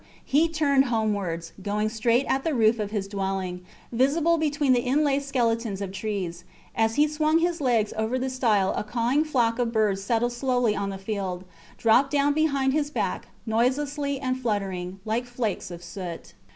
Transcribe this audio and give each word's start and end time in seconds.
He 0.25 0.49
turned 0.49 0.85
homewards, 0.85 1.53
going 1.61 1.87
straight 1.89 2.25
at 2.27 2.43
the 2.43 2.55
roof 2.55 2.79
of 2.79 2.89
his 2.89 3.07
dwelling, 3.07 3.61
visible 3.91 4.39
between 4.39 4.73
the 4.73 4.87
enlaced 4.87 5.27
skeletons 5.27 5.79
of 5.79 5.91
trees. 5.91 6.43
As 6.75 6.95
he 6.95 7.07
swung 7.07 7.37
his 7.37 7.61
legs 7.61 7.93
over 7.95 8.17
the 8.17 8.31
stile 8.31 8.73
a 8.75 8.83
cawing 8.83 9.23
flock 9.23 9.59
of 9.59 9.71
birds 9.71 10.01
settled 10.01 10.33
slowly 10.33 10.75
on 10.75 10.89
the 10.89 10.97
field; 10.97 11.43
dropped 11.77 12.09
down 12.09 12.33
behind 12.33 12.73
his 12.73 12.89
back, 12.89 13.27
noiseless 13.45 13.95
and 14.19 14.39
fluttering, 14.39 14.99
like 15.05 15.25
flakes 15.25 15.69
of 15.69 15.83
soot. 15.83 16.33